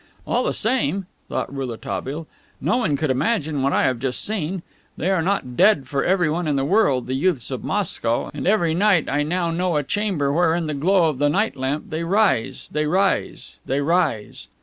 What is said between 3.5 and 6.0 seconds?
what I have just seen. They are not dead